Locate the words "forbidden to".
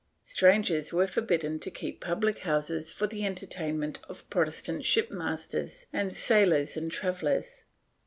1.05-1.69